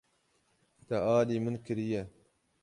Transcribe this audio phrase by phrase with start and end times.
[0.87, 2.03] Te alî min kiriye.